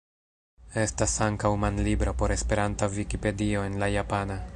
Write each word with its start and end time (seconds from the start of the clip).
Estas 0.83 1.13
ankaŭ 1.25 1.51
manlibro 1.65 2.15
por 2.21 2.33
Esperanta 2.39 2.89
Vikipedio 2.95 3.67
en 3.71 3.77
la 3.85 3.95
japana. 4.01 4.39